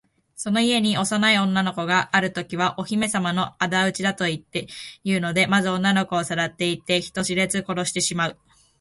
[0.35, 4.41] その家に幼い女の子があるときは、お姫さまのあだ討ちだという
[5.19, 8.39] ので、まず女の子をさらっていって、人知れず殺してしまう。